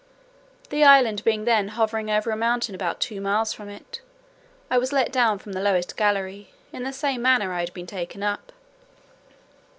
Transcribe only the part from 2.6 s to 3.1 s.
about